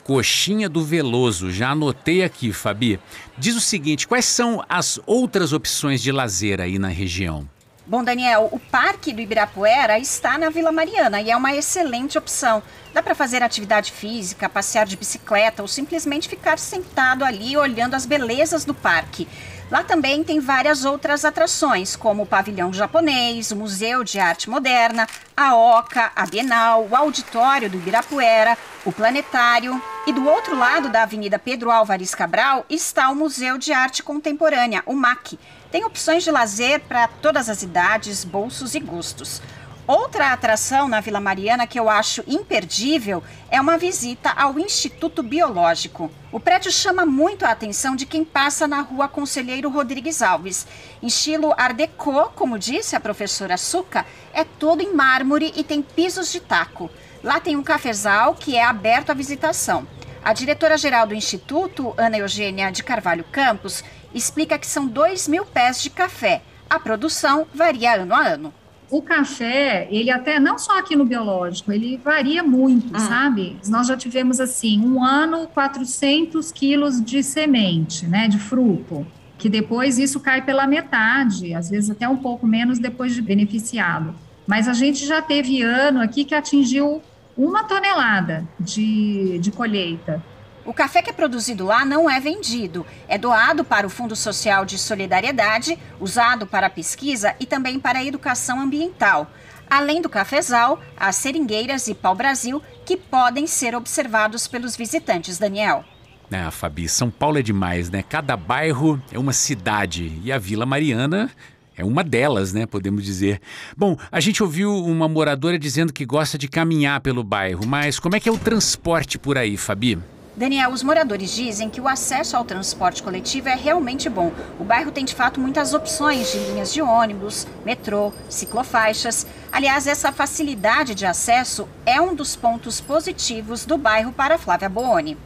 Coxinha 0.05 0.69
do 0.69 0.85
Veloso, 0.85 1.51
já 1.51 1.71
anotei 1.71 2.23
aqui, 2.23 2.53
Fabi. 2.53 3.01
Diz 3.39 3.57
o 3.57 3.61
seguinte: 3.61 4.07
quais 4.07 4.27
são 4.27 4.63
as 4.69 5.01
outras 5.07 5.53
opções 5.53 6.03
de 6.03 6.13
lazer 6.13 6.61
aí 6.61 6.79
na 6.79 6.89
região? 6.89 7.49
Bom, 7.87 8.03
Daniel, 8.03 8.49
o 8.51 8.59
Parque 8.59 9.13
do 9.13 9.21
Ibirapuera 9.21 9.99
está 9.99 10.39
na 10.39 10.49
Vila 10.49 10.73
Mariana 10.73 11.21
e 11.21 11.31
é 11.31 11.37
uma 11.37 11.55
excelente 11.55 12.17
opção. 12.17 12.63
Dá 12.95 13.03
para 13.03 13.15
fazer 13.15 13.43
atividade 13.43 13.93
física, 13.93 14.49
passear 14.49 14.87
de 14.87 14.97
bicicleta 14.97 15.61
ou 15.61 15.69
simplesmente 15.69 16.29
ficar 16.29 16.59
sentado 16.59 17.25
ali 17.25 17.59
olhando 17.59 17.95
as 17.95 18.07
belezas 18.07 18.65
do 18.65 18.73
parque. 18.73 19.29
Lá 19.71 19.83
também 19.83 20.25
tem 20.25 20.41
várias 20.41 20.85
outras 20.85 21.25
atrações, 21.27 21.95
como 21.95 22.23
o 22.23 22.27
pavilhão 22.27 22.73
japonês, 22.73 23.51
o 23.51 23.57
Museu 23.57 24.03
de 24.03 24.19
Arte 24.19 24.49
Moderna, 24.49 25.07
a 25.37 25.55
Oca, 25.55 26.11
a 26.17 26.25
Bienal, 26.25 26.87
o 26.91 26.97
Auditório 26.97 27.69
do 27.69 27.77
Ibirapuera, 27.77 28.57
o 28.85 28.93
Planetário. 28.93 29.83
E 30.07 30.13
do 30.13 30.29
outro 30.29 30.55
lado 30.55 30.91
da 30.91 31.03
Avenida 31.05 31.39
Pedro 31.39 31.71
Álvares 31.71 32.15
Cabral 32.15 32.67
está 32.69 33.09
o 33.09 33.17
Museu 33.17 33.57
de 33.57 33.73
Arte 33.73 34.03
Contemporânea, 34.03 34.83
o 34.85 34.93
MAC. 34.93 35.39
Tem 35.73 35.83
opções 35.83 36.23
de 36.23 36.31
lazer 36.31 36.81
para 36.81 37.09
todas 37.09 37.49
as 37.49 37.63
idades, 37.63 38.23
bolsos 38.23 38.75
e 38.75 38.81
gostos. 38.81 39.41
Outra 39.87 40.31
atração 40.31 40.89
na 40.89 41.01
Vila 41.01 41.21
Mariana 41.21 41.67
que 41.67 41.81
eu 41.81 41.89
acho 41.89 42.23
imperdível 42.27 43.23
é 43.51 43.59
uma 43.59 43.79
visita 43.79 44.29
ao 44.31 44.59
Instituto 44.59 45.23
Biológico. 45.23 46.11
O 46.31 46.39
prédio 46.39 46.71
chama 46.71 47.07
muito 47.07 47.47
a 47.47 47.51
atenção 47.51 47.97
de 47.97 48.05
quem 48.05 48.27
passa 48.27 48.69
na 48.69 48.83
rua 48.83 49.09
Conselheiro 49.09 49.71
Rodrigues 49.71 50.21
Alves. 50.21 50.67
Em 51.03 51.07
estilo 51.07 51.55
Art 51.57 51.77
Deco, 51.77 52.31
como 52.35 52.59
disse 52.59 52.95
a 52.95 53.01
professora 53.01 53.57
Suca, 53.57 54.05
é 54.35 54.45
todo 54.45 54.83
em 54.83 54.95
mármore 54.95 55.51
e 55.57 55.65
tem 55.65 55.81
pisos 55.81 56.31
de 56.31 56.41
taco. 56.41 56.91
Lá 57.25 57.41
tem 57.41 57.57
um 57.57 57.63
cafezal 57.63 58.35
que 58.35 58.55
é 58.55 58.63
aberto 58.63 59.09
à 59.09 59.15
visitação. 59.15 59.87
A 60.23 60.35
diretora-geral 60.35 61.07
do 61.07 61.15
Instituto, 61.15 61.95
Ana 61.97 62.19
Eugênia 62.19 62.71
de 62.71 62.85
Carvalho 62.85 63.25
Campos, 63.33 63.83
explica 64.15 64.59
que 64.59 64.67
são 64.67 64.87
2 64.87 65.27
mil 65.29 65.47
pés 65.47 65.83
de 65.83 65.89
café. 65.89 66.43
A 66.69 66.79
produção 66.79 67.47
varia 67.55 67.95
ano 67.95 68.15
a 68.15 68.21
ano 68.21 68.55
o 68.91 69.03
café, 69.03 69.89
ele 69.91 70.11
até, 70.11 70.39
não 70.39 70.57
só 70.57 70.79
aqui 70.79 70.95
no 70.95 71.05
biológico, 71.05 71.73
ele 71.73 71.97
varia 71.97 72.45
muito, 72.45 72.95
ah. 72.95 73.01
sabe? 73.01 73.57
Nós 73.67 73.89
já 73.89 73.97
tivemos, 73.97 74.39
assim, 74.39 74.79
um 74.79 75.03
ano, 75.03 75.49
400 75.49 76.53
quilos 76.53 77.03
de 77.03 77.21
semente, 77.23 78.07
né, 78.07 78.29
de 78.29 78.39
fruto, 78.39 79.05
que 79.37 79.49
depois 79.49 79.99
isso 79.99 80.21
cai 80.21 80.43
pela 80.43 80.67
metade, 80.67 81.55
às 81.55 81.71
vezes 81.71 81.91
até 81.91 82.09
um 82.09 82.19
pouco 82.19 82.47
menos 82.47 82.79
depois 82.79 83.13
de 83.13 83.21
beneficiado. 83.21 84.15
Mas 84.47 84.69
a 84.69 84.73
gente 84.73 85.05
já 85.05 85.21
teve 85.21 85.63
ano 85.63 86.01
aqui 86.01 86.25
que 86.25 86.35
atingiu 86.35 87.03
uma 87.37 87.65
tonelada 87.65 88.47
de, 88.59 89.39
de 89.39 89.51
colheita. 89.51 90.23
O 90.65 90.73
café 90.73 91.03
que 91.03 91.11
é 91.11 91.13
produzido 91.13 91.67
lá 91.67 91.85
não 91.85 92.09
é 92.09 92.19
vendido, 92.19 92.87
é 93.07 93.19
doado 93.19 93.65
para 93.65 93.87
o 93.87 93.91
Fundo 93.91 94.17
Social 94.17 94.65
de 94.65 94.79
Solidariedade, 94.79 95.79
usado 96.01 96.47
para 96.47 96.71
pesquisa 96.71 97.35
e 97.39 97.45
também 97.45 97.79
para 97.79 97.99
a 97.99 98.05
educação 98.05 98.61
ambiental. 98.61 99.31
Além 99.69 100.01
do 100.01 100.09
cafezal, 100.09 100.81
há 100.97 101.13
seringueiras 101.13 101.87
e 101.89 101.95
pau-brasil 101.95 102.63
que 102.85 102.97
podem 102.97 103.47
ser 103.47 103.75
observados 103.75 104.49
pelos 104.49 104.77
visitantes, 104.77 105.39
Daniel. 105.39 105.85
É, 106.31 106.51
Fabi, 106.51 106.89
São 106.89 107.11
Paulo 107.11 107.39
é 107.39 107.43
demais, 107.43 107.91
né? 107.91 108.03
Cada 108.03 108.37
bairro 108.37 109.01
é 109.13 109.19
uma 109.19 109.33
cidade 109.33 110.21
e 110.25 110.33
a 110.33 110.39
Vila 110.39 110.65
Mariana 110.65 111.31
é 111.77 111.85
uma 111.85 112.05
delas, 112.05 112.53
né? 112.53 112.67
Podemos 112.67 113.05
dizer. 113.05 113.41
Bom, 113.77 113.97
a 114.11 114.21
gente 114.21 114.43
ouviu 114.43 114.75
uma 114.75 115.09
moradora 115.09 115.59
dizendo 115.59 115.93
que 115.93 116.05
gosta 116.05 116.39
de 116.39 116.49
caminhar 116.49 117.01
pelo 117.01 117.25
bairro, 117.25 117.67
mas 117.67 117.99
como 117.99 118.17
é 118.17 118.21
que 118.21 118.29
é 118.29 118.33
o 118.33 118.39
transporte 118.39 119.19
por 119.19 119.37
aí, 119.37 119.57
Fabi? 119.57 119.99
Daniel, 120.37 120.73
os 120.73 120.83
moradores 120.83 121.33
dizem 121.33 121.71
que 121.71 121.81
o 121.81 121.87
acesso 121.87 122.37
ao 122.37 122.45
transporte 122.45 123.05
coletivo 123.05 123.49
é 123.49 123.55
realmente 123.55 124.09
bom. 124.09 124.33
O 124.59 124.65
bairro 124.65 124.91
tem 124.91 125.05
de 125.05 125.15
fato 125.15 125.39
muitas 125.39 125.73
opções 125.73 126.33
de 126.33 126.39
linhas 126.39 126.73
de 126.73 126.83
ônibus, 126.83 127.47
metrô, 127.65 128.13
ciclofaixas. 128.29 129.25
Aliás, 129.53 129.87
essa 129.87 130.11
facilidade 130.11 130.93
de 130.93 131.07
acesso 131.07 131.69
é 131.87 132.01
um 132.01 132.17
dos 132.17 132.35
pontos 132.35 132.81
positivos 132.81 133.65
do 133.65 133.79
bairro 133.79 134.11
para 134.11 134.37
Flávia 134.37 134.69
Booni. 134.69 135.17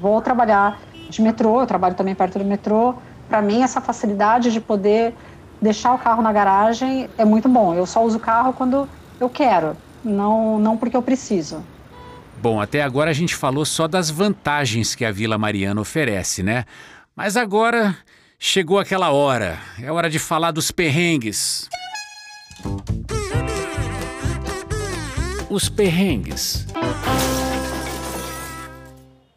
Vou 0.00 0.22
trabalhar 0.22 0.80
de 1.10 1.20
metrô, 1.20 1.60
eu 1.60 1.66
trabalho 1.66 1.94
também 1.94 2.14
perto 2.14 2.38
do 2.38 2.44
metrô. 2.46 2.94
Para 3.28 3.42
mim, 3.42 3.62
essa 3.62 3.82
facilidade 3.82 4.50
de 4.50 4.62
poder 4.62 5.14
deixar 5.64 5.94
o 5.94 5.98
carro 5.98 6.22
na 6.22 6.32
garagem 6.32 7.08
é 7.18 7.24
muito 7.24 7.48
bom. 7.48 7.74
Eu 7.74 7.86
só 7.86 8.04
uso 8.04 8.18
o 8.18 8.20
carro 8.20 8.52
quando 8.52 8.88
eu 9.18 9.28
quero, 9.28 9.76
não, 10.04 10.58
não 10.58 10.76
porque 10.76 10.96
eu 10.96 11.02
preciso. 11.02 11.64
Bom, 12.40 12.60
até 12.60 12.82
agora 12.82 13.10
a 13.10 13.14
gente 13.14 13.34
falou 13.34 13.64
só 13.64 13.88
das 13.88 14.10
vantagens 14.10 14.94
que 14.94 15.04
a 15.04 15.10
Vila 15.10 15.38
Mariana 15.38 15.80
oferece, 15.80 16.42
né? 16.42 16.64
Mas 17.16 17.36
agora 17.36 17.96
chegou 18.38 18.78
aquela 18.78 19.10
hora. 19.10 19.58
É 19.80 19.90
hora 19.90 20.10
de 20.10 20.18
falar 20.18 20.50
dos 20.50 20.70
perrengues. 20.70 21.68
Os 25.48 25.68
perrengues. 25.68 26.66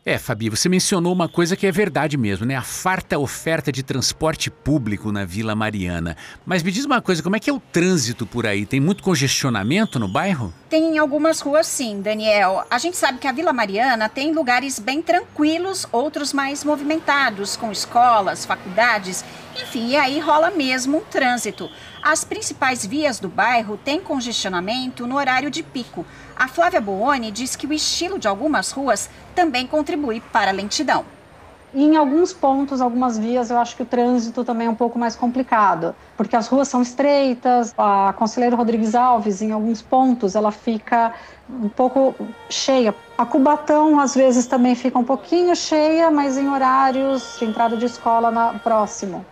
É, 0.09 0.17
Fabi, 0.17 0.49
você 0.49 0.69
mencionou 0.69 1.11
uma 1.11 1.27
coisa 1.27 1.57
que 1.57 1.67
é 1.67 1.71
verdade 1.71 2.15
mesmo, 2.15 2.45
né? 2.45 2.55
A 2.55 2.61
farta 2.61 3.19
oferta 3.19 3.73
de 3.73 3.83
transporte 3.83 4.49
público 4.49 5.11
na 5.11 5.25
Vila 5.25 5.53
Mariana. 5.53 6.15
Mas 6.45 6.63
me 6.63 6.71
diz 6.71 6.85
uma 6.85 7.01
coisa, 7.01 7.21
como 7.21 7.35
é 7.35 7.41
que 7.41 7.49
é 7.49 7.53
o 7.53 7.59
trânsito 7.59 8.25
por 8.25 8.47
aí? 8.47 8.65
Tem 8.65 8.79
muito 8.79 9.03
congestionamento 9.03 9.99
no 9.99 10.07
bairro? 10.07 10.53
Tem 10.69 10.95
em 10.95 10.97
algumas 10.97 11.41
ruas 11.41 11.67
sim, 11.67 12.01
Daniel. 12.01 12.65
A 12.71 12.77
gente 12.77 12.95
sabe 12.95 13.19
que 13.19 13.27
a 13.27 13.33
Vila 13.33 13.51
Mariana 13.51 14.07
tem 14.07 14.33
lugares 14.33 14.79
bem 14.79 15.01
tranquilos, 15.01 15.85
outros 15.91 16.31
mais 16.31 16.63
movimentados, 16.63 17.57
com 17.57 17.69
escolas, 17.69 18.45
faculdades, 18.45 19.25
enfim, 19.61 19.89
e 19.89 19.95
aí 19.95 20.19
rola 20.19 20.51
mesmo 20.51 20.97
um 20.97 21.01
trânsito. 21.01 21.69
As 22.01 22.23
principais 22.23 22.85
vias 22.85 23.19
do 23.19 23.27
bairro 23.27 23.77
têm 23.77 23.99
congestionamento 23.99 25.07
no 25.07 25.15
horário 25.15 25.49
de 25.49 25.63
pico. 25.63 26.05
A 26.35 26.47
Flávia 26.47 26.79
Booni 26.79 27.31
diz 27.31 27.55
que 27.55 27.67
o 27.67 27.73
estilo 27.73 28.19
de 28.19 28.27
algumas 28.27 28.71
ruas 28.71 29.09
também 29.35 29.65
contribui 29.67 30.21
para 30.31 30.51
a 30.51 30.53
lentidão. 30.53 31.05
em 31.73 31.95
alguns 31.97 32.31
pontos, 32.33 32.81
algumas 32.81 33.17
vias, 33.17 33.51
eu 33.51 33.57
acho 33.59 33.75
que 33.75 33.83
o 33.83 33.85
trânsito 33.85 34.43
também 34.43 34.67
é 34.67 34.69
um 34.69 34.75
pouco 34.75 34.97
mais 34.97 35.15
complicado, 35.15 35.93
porque 36.15 36.35
as 36.35 36.47
ruas 36.47 36.67
são 36.69 36.81
estreitas. 36.81 37.73
A 37.77 38.13
Conselheiro 38.17 38.55
Rodrigues 38.55 38.95
Alves, 38.95 39.41
em 39.41 39.51
alguns 39.51 39.81
pontos, 39.81 40.35
ela 40.35 40.51
fica 40.51 41.13
um 41.49 41.69
pouco 41.69 42.15
cheia. 42.49 42.95
A 43.17 43.25
Cubatão, 43.25 43.99
às 43.99 44.15
vezes, 44.15 44.47
também 44.47 44.75
fica 44.75 44.97
um 44.97 45.03
pouquinho 45.03 45.55
cheia, 45.55 46.09
mas 46.09 46.37
em 46.37 46.47
horários 46.49 47.35
de 47.37 47.45
entrada 47.45 47.75
de 47.75 47.85
escola 47.85 48.31
na, 48.31 48.53
próximo. 48.59 49.25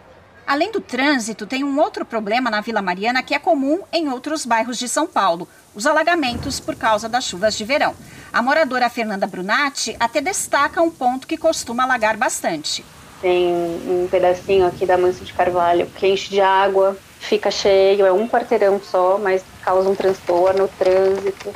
Além 0.48 0.72
do 0.72 0.80
trânsito, 0.80 1.48
tem 1.48 1.64
um 1.64 1.80
outro 1.80 2.06
problema 2.06 2.52
na 2.52 2.62
Vila 2.62 2.82
Mariana 2.82 3.24
que 3.24 3.34
é 3.34 3.40
comum 3.40 3.80
em 3.92 4.10
outros 4.10 4.46
bairros 4.46 4.78
de 4.78 4.88
São 4.88 5.08
Paulo: 5.08 5.48
os 5.74 5.88
alagamentos 5.88 6.60
por 6.60 6.76
causa 6.76 7.10
das 7.10 7.24
chuvas 7.24 7.56
de 7.58 7.64
verão. 7.64 7.96
A 8.32 8.44
moradora 8.44 8.90
Fernanda 8.90 9.26
Brunatti 9.26 9.96
até 10.00 10.22
destaca 10.22 10.82
um 10.82 10.92
ponto 10.92 11.26
que 11.26 11.36
costuma 11.36 11.84
alagar 11.84 12.16
bastante. 12.16 12.86
Tem 13.22 13.48
um 13.54 14.08
pedacinho 14.10 14.68
aqui 14.68 14.86
da 14.86 14.98
Manso 14.98 15.26
de 15.26 15.34
Carvalho 15.34 15.88
que 15.96 16.06
enche 16.06 16.30
de 16.30 16.40
água, 16.40 16.96
fica 17.20 17.50
cheio, 17.50 18.06
é 18.06 18.12
um 18.12 18.28
quarteirão 18.28 18.80
só, 18.80 19.18
mas 19.18 19.44
causa 19.64 19.90
um 19.90 19.96
transtorno, 19.96 20.70
trânsito. 20.78 21.56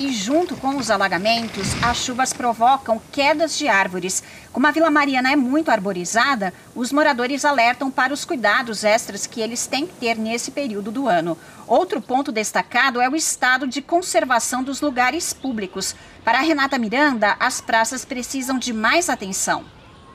E 0.00 0.10
junto 0.14 0.56
com 0.56 0.78
os 0.78 0.90
alagamentos, 0.90 1.74
as 1.84 1.98
chuvas 1.98 2.32
provocam 2.32 2.98
quedas 3.12 3.58
de 3.58 3.68
árvores. 3.68 4.22
Como 4.50 4.66
a 4.66 4.70
Vila 4.70 4.90
Mariana 4.90 5.30
é 5.30 5.36
muito 5.36 5.70
arborizada, 5.70 6.54
os 6.74 6.90
moradores 6.90 7.44
alertam 7.44 7.90
para 7.90 8.14
os 8.14 8.24
cuidados 8.24 8.82
extras 8.82 9.26
que 9.26 9.42
eles 9.42 9.66
têm 9.66 9.86
que 9.86 9.92
ter 9.92 10.16
nesse 10.16 10.52
período 10.52 10.90
do 10.90 11.06
ano. 11.06 11.36
Outro 11.66 12.00
ponto 12.00 12.32
destacado 12.32 12.98
é 12.98 13.10
o 13.10 13.14
estado 13.14 13.66
de 13.66 13.82
conservação 13.82 14.62
dos 14.62 14.80
lugares 14.80 15.34
públicos. 15.34 15.94
Para 16.24 16.40
Renata 16.40 16.78
Miranda, 16.78 17.36
as 17.38 17.60
praças 17.60 18.02
precisam 18.02 18.58
de 18.58 18.72
mais 18.72 19.10
atenção. 19.10 19.66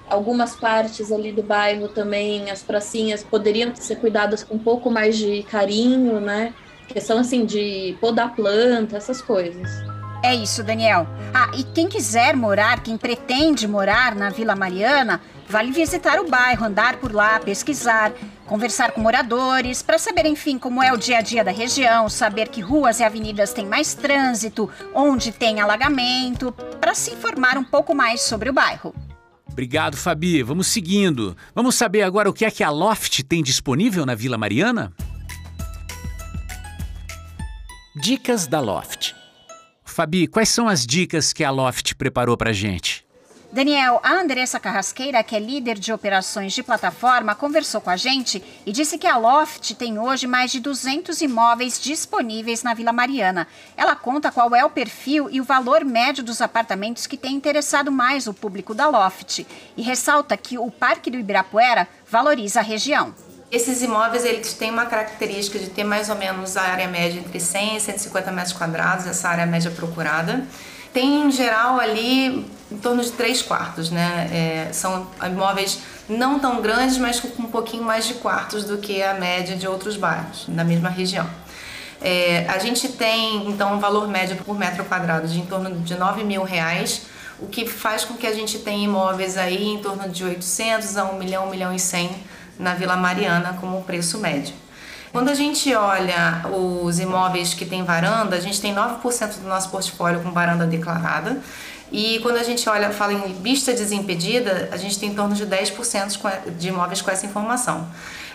Algumas 0.10 0.56
partes 0.56 1.12
ali 1.12 1.32
do 1.32 1.44
bairro 1.44 1.90
também, 1.90 2.50
as 2.50 2.64
pracinhas 2.64 3.24
poderiam 3.24 3.76
ser 3.76 3.98
cuidadas 3.98 4.44
com 4.44 4.56
um 4.56 4.60
pouco 4.60 4.90
mais 4.90 5.16
de 5.16 5.44
carinho, 5.44 6.20
né? 6.20 6.56
Questão 6.88 7.18
assim 7.20 7.46
de 7.46 7.98
podar 8.00 8.36
planta, 8.36 8.98
essas 8.98 9.22
coisas. 9.22 9.70
É 10.24 10.34
isso, 10.34 10.64
Daniel. 10.64 11.08
Ah, 11.34 11.52
e 11.56 11.64
quem 11.64 11.88
quiser 11.88 12.36
morar, 12.36 12.82
quem 12.82 12.98
pretende 12.98 13.68
morar 13.68 14.16
na 14.16 14.30
Vila 14.30 14.56
Mariana, 14.56 15.22
vale 15.48 15.72
visitar 15.72 16.20
o 16.20 16.28
bairro, 16.28 16.66
andar 16.66 16.98
por 16.98 17.14
lá, 17.14 17.40
pesquisar, 17.40 18.12
conversar 18.48 18.92
com 18.92 19.02
moradores, 19.02 19.84
para 19.84 20.00
saber, 20.00 20.26
enfim, 20.26 20.58
como 20.58 20.82
é 20.82 20.92
o 20.92 20.98
dia 20.98 21.20
a 21.20 21.22
dia 21.22 21.44
da 21.44 21.52
região, 21.52 22.10
saber 22.10 22.48
que 22.48 22.60
ruas 22.62 23.00
e 23.00 23.04
avenidas 23.04 23.54
têm 23.54 23.68
mais 23.68 23.94
trânsito, 23.94 24.68
onde 24.96 25.32
tem 25.32 25.62
alagamento, 25.62 26.52
para 26.82 26.96
se 26.96 27.12
informar 27.12 27.58
um 27.58 27.64
pouco 27.64 27.94
mais 27.94 28.22
sobre 28.22 28.50
o 28.50 28.54
bairro. 28.54 28.96
Obrigado, 29.52 29.96
Fabi. 29.96 30.42
Vamos 30.42 30.68
seguindo. 30.68 31.38
Vamos 31.54 31.76
saber 31.76 32.02
agora 32.02 32.30
o 32.30 32.34
que 32.34 32.46
é 32.46 32.52
que 32.52 32.64
a 32.64 32.70
Loft 32.70 33.22
tem 33.24 33.44
disponível 33.44 34.06
na 34.06 34.16
Vila 34.16 34.38
Mariana? 34.38 34.92
Dicas 37.98 38.46
da 38.46 38.60
Loft. 38.60 39.16
Fabi, 39.86 40.28
quais 40.28 40.50
são 40.50 40.68
as 40.68 40.86
dicas 40.86 41.32
que 41.32 41.46
a 41.46 41.50
Loft 41.50 41.96
preparou 41.96 42.36
para 42.36 42.52
gente? 42.52 43.06
Daniel, 43.54 44.02
a 44.04 44.16
Andressa 44.16 44.60
Carrasqueira, 44.60 45.24
que 45.24 45.34
é 45.34 45.40
líder 45.40 45.80
de 45.80 45.94
operações 45.94 46.52
de 46.52 46.62
plataforma, 46.62 47.34
conversou 47.34 47.80
com 47.80 47.90
a 47.90 47.96
gente 47.96 48.44
e 48.66 48.74
disse 48.74 48.98
que 48.98 49.08
a 49.08 49.16
Loft 49.16 49.76
tem 49.76 49.98
hoje 49.98 50.28
mais 50.28 50.52
de 50.52 50.60
200 50.60 51.22
imóveis 51.22 51.82
disponíveis 51.82 52.64
na 52.64 52.74
Vila 52.74 52.92
Mariana. 52.92 53.48
Ela 53.78 53.96
conta 53.96 54.30
qual 54.30 54.54
é 54.54 54.66
o 54.66 54.70
perfil 54.70 55.30
e 55.32 55.40
o 55.40 55.46
valor 55.46 55.86
médio 55.86 56.22
dos 56.22 56.42
apartamentos 56.42 57.08
que 57.08 57.16
tem 57.16 57.34
interessado 57.34 57.90
mais 57.90 58.28
o 58.28 58.34
público 58.34 58.74
da 58.74 58.90
Loft 58.90 59.48
e 59.78 59.82
ressalta 59.82 60.36
que 60.36 60.58
o 60.58 60.70
Parque 60.70 61.10
do 61.10 61.18
Ibirapuera 61.18 61.88
valoriza 62.12 62.60
a 62.60 62.64
região. 62.64 63.16
Esses 63.56 63.82
imóveis 63.82 64.26
eles 64.26 64.54
têm 64.54 64.70
uma 64.70 64.86
característica 64.86 65.58
de 65.58 65.70
ter 65.70 65.86
mais 65.86 66.10
ou 66.10 66.18
menos 66.18 66.58
a 66.58 66.62
área 66.62 66.90
média 66.90 67.22
entre 67.22 67.40
100 67.40 67.78
e 67.78 67.80
150 67.80 68.30
metros 68.30 68.52
quadrados, 68.52 69.08
essa 69.08 69.30
área 69.30 69.46
média 69.46 69.72
procurada. 69.72 70.46
Tem 70.92 71.22
em 71.22 71.32
geral 71.32 71.80
ali 71.80 72.46
em 72.70 72.78
torno 72.82 73.02
de 73.02 73.14
três 73.14 73.42
quartos, 73.42 73.90
né? 73.90 74.30
É, 74.30 74.74
são 74.74 75.08
imóveis 75.26 75.80
não 76.10 76.38
tão 76.38 76.62
grandes, 76.62 76.98
mas 76.98 77.22
com 77.22 77.44
um 77.44 77.46
pouquinho 77.46 77.84
mais 77.84 78.06
de 78.06 78.16
quartos 78.16 78.66
do 78.66 78.78
que 78.78 79.02
a 79.02 79.14
média 79.14 79.56
de 79.56 79.66
outros 79.66 79.96
bairros 79.96 80.50
na 80.50 80.66
mesma 80.66 80.90
região. 80.90 81.26
É, 82.02 82.46
a 82.50 82.60
gente 82.60 82.90
tem 82.90 83.50
então 83.50 83.76
um 83.76 83.80
valor 83.80 84.06
médio 84.10 84.36
por 84.36 84.60
metro 84.60 84.84
quadrado 84.84 85.30
de 85.30 85.40
em 85.40 85.46
torno 85.46 85.80
de 85.80 85.96
9 85.96 86.26
mil 86.26 86.44
reais, 86.44 87.04
o 87.40 87.48
que 87.48 87.66
faz 87.66 88.04
com 88.04 88.16
que 88.16 88.28
a 88.28 88.34
gente 88.34 88.60
tenha 88.60 88.84
imóveis 88.84 89.38
aí 89.38 89.66
em 89.66 89.78
torno 89.78 90.10
de 90.10 90.26
800 90.26 90.98
a 90.98 91.06
1 91.06 91.18
milhão, 91.18 91.48
1 91.48 91.50
milhão 91.50 91.74
e 91.74 91.80
100 91.80 92.35
na 92.60 92.74
Vila 92.74 92.96
Mariana 92.96 93.58
como 93.60 93.84
preço 93.84 94.18
médio. 94.20 94.54
Quando 95.12 95.30
a 95.30 95.34
gente 95.34 95.74
olha 95.74 96.44
os 96.52 97.00
imóveis 97.00 97.54
que 97.54 97.66
têm 97.66 97.84
varanda, 97.84 98.36
a 98.36 98.40
gente 98.40 98.60
tem 98.60 98.76
9% 98.76 99.40
do 99.40 99.48
nosso 99.48 99.70
portfólio 99.70 100.22
com 100.22 100.32
varanda 100.32 100.66
declarada. 100.66 101.42
E 101.92 102.20
quando 102.20 102.36
a 102.36 102.44
gente 102.44 102.68
olha, 102.68 102.92
fala 102.92 103.14
em 103.14 103.34
vista 103.42 103.72
desimpedida, 103.72 104.68
a 104.72 104.78
gente 104.78 105.00
tem 105.00 105.12
em 105.12 105.16
torno 105.16 105.34
de 105.34 105.46
10% 105.46 106.58
de 106.58 106.68
imóveis 106.68 107.02
com 107.02 107.10
essa 107.10 107.26
informação. 107.26 107.88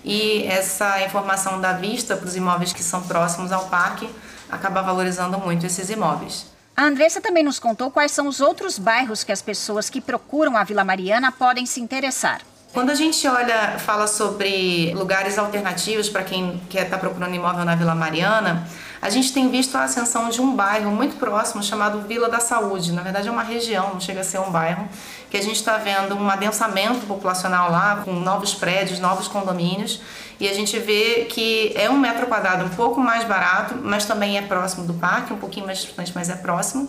E 0.03 0.45
essa 0.47 1.03
informação 1.05 1.61
da 1.61 1.75
vista 1.75 2.17
para 2.17 2.27
os 2.27 2.35
imóveis 2.35 2.73
que 2.73 2.83
são 2.83 3.03
próximos 3.03 3.53
ao 3.53 3.67
parque 3.67 4.09
acaba 4.49 4.81
valorizando 4.81 5.39
muito 5.39 5.67
esses 5.67 5.91
imóveis. 5.91 6.47
A 6.75 6.85
Andressa 6.85 7.21
também 7.21 7.43
nos 7.43 7.59
contou 7.59 7.91
quais 7.91 8.11
são 8.11 8.27
os 8.27 8.41
outros 8.41 8.79
bairros 8.79 9.23
que 9.23 9.33
as 9.33 9.43
pessoas 9.43 9.91
que 9.91 10.01
procuram 10.01 10.57
a 10.57 10.65
Vila 10.65 10.83
Mariana 10.83 11.31
podem 11.31 11.67
se 11.67 11.79
interessar. 11.79 12.41
Quando 12.73 12.91
a 12.91 12.95
gente 12.95 13.27
olha, 13.27 13.81
fala 13.81 14.07
sobre 14.07 14.95
lugares 14.95 15.37
alternativos 15.39 16.09
para 16.09 16.23
quem 16.23 16.61
quer 16.71 16.85
estar 16.85 16.99
tá 16.99 17.01
procurando 17.01 17.35
imóvel 17.35 17.65
na 17.65 17.75
Vila 17.75 17.97
Mariana, 17.97 18.65
a 19.03 19.11
gente 19.11 19.33
tem 19.33 19.51
visto 19.51 19.75
a 19.75 19.83
ascensão 19.83 20.29
de 20.29 20.41
um 20.41 20.55
bairro 20.55 20.89
muito 20.93 21.17
próximo 21.17 21.65
chamado 21.65 22.01
Vila 22.03 22.29
da 22.29 22.39
Saúde. 22.39 22.93
Na 22.93 23.03
verdade, 23.03 23.27
é 23.27 23.31
uma 23.31 23.43
região, 23.43 23.95
não 23.95 24.01
chega 24.01 24.21
a 24.21 24.25
ser 24.25 24.39
um 24.39 24.53
bairro, 24.53 24.89
que 25.29 25.37
a 25.37 25.43
gente 25.43 25.57
está 25.57 25.79
vendo 25.79 26.15
um 26.15 26.31
adensamento 26.31 27.07
populacional 27.07 27.73
lá, 27.73 28.03
com 28.05 28.13
novos 28.13 28.55
prédios, 28.55 29.01
novos 29.01 29.27
condomínios, 29.27 30.01
e 30.39 30.49
a 30.49 30.55
gente 30.55 30.79
vê 30.79 31.27
que 31.29 31.73
é 31.75 31.91
um 31.91 31.99
metro 31.99 32.29
quadrado 32.29 32.65
um 32.67 32.69
pouco 32.69 33.01
mais 33.01 33.25
barato, 33.25 33.75
mas 33.83 34.05
também 34.05 34.39
é 34.39 34.43
próximo 34.43 34.87
do 34.87 34.95
parque, 34.95 35.33
um 35.33 35.39
pouquinho 35.39 35.67
mais 35.67 35.79
distante, 35.79 36.13
mas 36.15 36.29
é 36.29 36.37
próximo. 36.37 36.89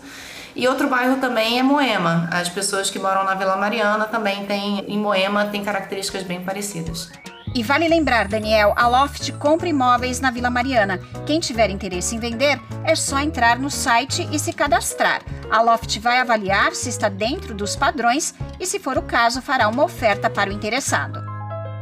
E 0.55 0.67
outro 0.67 0.89
bairro 0.89 1.17
também 1.17 1.59
é 1.59 1.63
Moema. 1.63 2.27
As 2.31 2.49
pessoas 2.49 2.89
que 2.89 2.99
moram 2.99 3.23
na 3.23 3.35
Vila 3.35 3.55
Mariana 3.55 4.05
também 4.05 4.45
têm, 4.45 4.85
em 4.87 4.97
Moema, 4.97 5.45
têm 5.45 5.63
características 5.63 6.23
bem 6.23 6.41
parecidas. 6.41 7.09
E 7.53 7.63
vale 7.63 7.87
lembrar, 7.87 8.29
Daniel, 8.29 8.73
a 8.77 8.87
Loft 8.87 9.31
compra 9.33 9.67
imóveis 9.67 10.21
na 10.21 10.31
Vila 10.31 10.49
Mariana. 10.49 10.99
Quem 11.25 11.39
tiver 11.39 11.69
interesse 11.69 12.15
em 12.15 12.19
vender, 12.19 12.59
é 12.85 12.95
só 12.95 13.19
entrar 13.19 13.59
no 13.59 13.69
site 13.69 14.27
e 14.31 14.39
se 14.39 14.53
cadastrar. 14.53 15.21
A 15.49 15.61
Loft 15.61 15.99
vai 15.99 16.19
avaliar 16.19 16.73
se 16.73 16.87
está 16.87 17.09
dentro 17.09 17.53
dos 17.53 17.75
padrões 17.75 18.33
e, 18.57 18.65
se 18.65 18.79
for 18.79 18.97
o 18.97 19.01
caso, 19.01 19.41
fará 19.41 19.67
uma 19.67 19.83
oferta 19.83 20.29
para 20.29 20.49
o 20.49 20.53
interessado. 20.53 21.30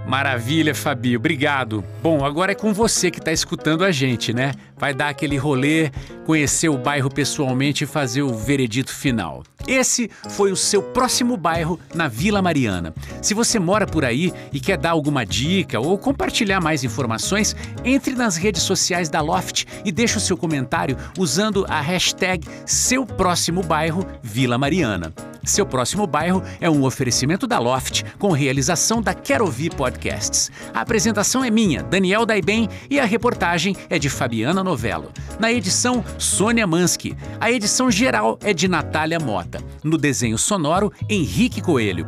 Maravilha, 0.09 0.73
Fabi, 0.73 1.15
obrigado. 1.15 1.83
Bom, 2.01 2.25
agora 2.25 2.53
é 2.53 2.55
com 2.55 2.73
você 2.73 3.11
que 3.11 3.19
está 3.19 3.31
escutando 3.31 3.83
a 3.83 3.91
gente, 3.91 4.33
né? 4.33 4.53
Vai 4.75 4.91
dar 4.91 5.09
aquele 5.09 5.37
rolê, 5.37 5.91
conhecer 6.25 6.67
o 6.67 6.79
bairro 6.79 7.11
pessoalmente 7.11 7.83
e 7.83 7.87
fazer 7.87 8.23
o 8.23 8.33
veredito 8.33 8.91
final. 8.91 9.43
Esse 9.67 10.09
foi 10.29 10.51
o 10.51 10.55
seu 10.55 10.81
próximo 10.81 11.37
bairro 11.37 11.79
na 11.93 12.07
Vila 12.07 12.41
Mariana. 12.41 12.91
Se 13.21 13.35
você 13.35 13.59
mora 13.59 13.85
por 13.85 14.03
aí 14.03 14.33
e 14.51 14.59
quer 14.59 14.79
dar 14.79 14.91
alguma 14.91 15.23
dica 15.23 15.79
ou 15.79 15.95
compartilhar 15.95 16.59
mais 16.59 16.83
informações, 16.83 17.55
entre 17.85 18.15
nas 18.15 18.35
redes 18.35 18.63
sociais 18.63 19.09
da 19.09 19.21
Loft 19.21 19.65
e 19.85 19.91
deixe 19.91 20.17
o 20.17 20.21
seu 20.21 20.35
comentário 20.35 20.97
usando 21.19 21.67
a 21.69 21.79
hashtag 21.81 22.47
Seu 22.65 23.05
Próximo 23.05 23.61
Bairro 23.61 24.03
Vila 24.23 24.57
Mariana. 24.57 25.13
Seu 25.43 25.65
próximo 25.65 26.05
bairro 26.05 26.43
é 26.59 26.69
um 26.69 26.83
oferecimento 26.83 27.47
da 27.47 27.59
Loft, 27.59 28.03
com 28.17 28.31
realização 28.31 29.01
da 29.01 29.13
Quero 29.13 29.45
Ouvir 29.45 29.73
Podcasts. 29.73 30.51
A 30.73 30.81
apresentação 30.81 31.43
é 31.43 31.49
minha, 31.49 31.83
Daniel 31.83 32.25
Daiben, 32.25 32.67
e 32.89 32.99
a 32.99 33.05
reportagem 33.05 33.75
é 33.89 33.97
de 33.97 34.09
Fabiana 34.09 34.63
Novello. 34.63 35.11
Na 35.39 35.51
edição, 35.51 36.03
Sônia 36.17 36.67
Mansky. 36.67 37.15
A 37.39 37.51
edição 37.51 37.89
geral 37.89 38.37
é 38.41 38.53
de 38.53 38.67
Natália 38.67 39.19
Mota. 39.19 39.63
No 39.83 39.97
desenho 39.97 40.37
sonoro, 40.37 40.91
Henrique 41.09 41.61
Coelho. 41.61 42.07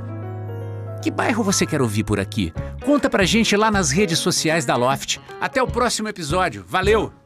Que 1.01 1.09
bairro 1.09 1.43
você 1.43 1.65
quer 1.65 1.81
ouvir 1.81 2.03
por 2.03 2.19
aqui? 2.19 2.53
Conta 2.85 3.09
pra 3.09 3.23
gente 3.25 3.57
lá 3.57 3.71
nas 3.71 3.89
redes 3.89 4.19
sociais 4.19 4.65
da 4.65 4.75
Loft. 4.75 5.19
Até 5.39 5.61
o 5.61 5.67
próximo 5.67 6.07
episódio. 6.07 6.63
Valeu! 6.67 7.20